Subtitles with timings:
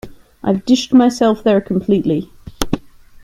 [0.43, 2.31] I've dished myself there completely.